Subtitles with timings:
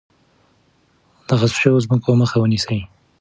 [1.27, 2.79] د غصب شوو ځمکو مخه ونیسئ.